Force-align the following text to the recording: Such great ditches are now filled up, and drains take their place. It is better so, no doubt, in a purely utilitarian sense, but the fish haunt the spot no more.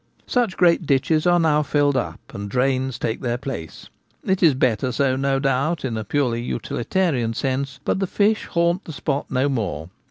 Such 0.25 0.57
great 0.57 0.87
ditches 0.87 1.27
are 1.27 1.39
now 1.39 1.61
filled 1.61 1.95
up, 1.95 2.19
and 2.33 2.49
drains 2.49 2.97
take 2.97 3.21
their 3.21 3.37
place. 3.37 3.87
It 4.25 4.41
is 4.41 4.55
better 4.55 4.91
so, 4.91 5.15
no 5.15 5.37
doubt, 5.37 5.85
in 5.85 5.95
a 5.95 6.03
purely 6.03 6.41
utilitarian 6.41 7.35
sense, 7.35 7.79
but 7.85 7.99
the 7.99 8.07
fish 8.07 8.45
haunt 8.47 8.85
the 8.85 8.93
spot 8.93 9.29
no 9.29 9.47
more. 9.47 9.91